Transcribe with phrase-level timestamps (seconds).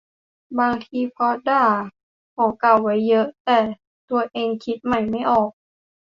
[0.59, 1.65] บางทีเพราะด่า
[2.35, 3.59] ของเก่าไว้เยอะ แต่
[4.09, 5.51] ตัวเองคิดใหม่ไม่ออก